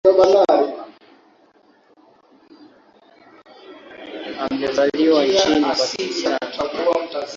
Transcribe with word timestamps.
Amezaliwa 4.39 5.23
nchini 5.25 5.55
Pakistan. 5.65 6.37